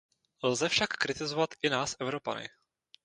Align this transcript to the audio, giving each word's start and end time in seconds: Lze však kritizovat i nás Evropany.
Lze 0.43 0.69
však 0.69 0.89
kritizovat 0.97 1.49
i 1.61 1.69
nás 1.69 1.95
Evropany. 1.99 2.49